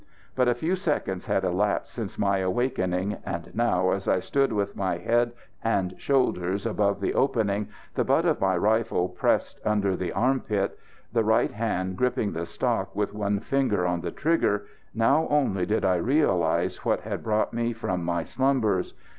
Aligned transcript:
But 0.35 0.47
a 0.47 0.55
few 0.55 0.75
seconds 0.75 1.27
had 1.27 1.43
elapsed 1.43 1.93
since 1.93 2.17
my 2.17 2.39
awakening, 2.39 3.17
and 3.23 3.51
now, 3.55 3.91
as 3.91 4.07
I 4.07 4.17
stood 4.19 4.51
with 4.51 4.75
my 4.75 4.97
head 4.97 5.31
and 5.63 5.93
shoulders 6.01 6.65
above 6.65 6.99
the 7.01 7.13
opening, 7.13 7.67
the 7.93 8.03
butt 8.03 8.25
of 8.25 8.41
my 8.41 8.57
rifle 8.57 9.07
pressed 9.09 9.59
under 9.63 9.95
the 9.95 10.11
arm 10.11 10.39
pit, 10.39 10.79
the 11.13 11.23
right 11.23 11.51
hand 11.51 11.97
gripping 11.97 12.31
the 12.33 12.47
stock 12.47 12.95
with 12.95 13.13
one 13.13 13.41
finger 13.41 13.85
on 13.85 14.01
the 14.01 14.09
trigger, 14.09 14.65
now 14.95 15.27
only 15.29 15.67
did 15.67 15.85
I 15.85 15.97
realise 15.97 16.83
what 16.83 17.01
had 17.01 17.21
brought 17.23 17.53
me 17.53 17.71
from 17.71 18.03
my 18.03 18.23
slumbers. 18.23 18.95